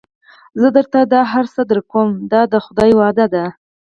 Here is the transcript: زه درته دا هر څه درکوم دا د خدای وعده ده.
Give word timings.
زه 0.61 0.67
درته 0.75 0.99
دا 1.13 1.21
هر 1.33 1.45
څه 1.53 1.61
درکوم 1.71 2.09
دا 2.31 2.41
د 2.53 2.55
خدای 2.65 2.91
وعده 2.99 3.25
ده. 3.33 3.45